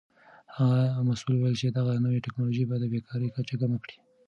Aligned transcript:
هغه 0.55 0.81
مسؤل 1.09 1.33
وویل 1.35 1.55
چې 1.61 1.67
دغه 1.77 1.93
نوې 2.05 2.19
تکنالوژي 2.25 2.65
به 2.69 2.75
د 2.79 2.83
بیکارۍ 2.93 3.27
کچه 3.37 3.55
کمه 3.61 3.77
کړي. 3.83 3.95